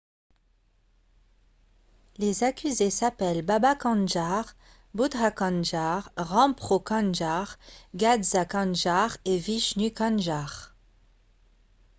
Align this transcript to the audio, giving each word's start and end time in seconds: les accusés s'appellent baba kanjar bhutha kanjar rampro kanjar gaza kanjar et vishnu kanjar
les 2.17 2.41
accusés 2.43 2.89
s'appellent 2.89 3.45
baba 3.49 3.73
kanjar 3.83 4.45
bhutha 4.97 5.29
kanjar 5.41 6.01
rampro 6.31 6.79
kanjar 6.89 7.49
gaza 8.01 8.43
kanjar 8.55 9.11
et 9.31 9.37
vishnu 9.45 9.87
kanjar 9.99 10.53